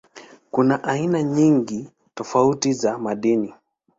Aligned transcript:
Kuna 0.51 0.83
aina 0.83 1.23
nyingi 1.23 1.89
tofauti 2.15 2.73
za 2.73 2.97
madini. 2.97 3.53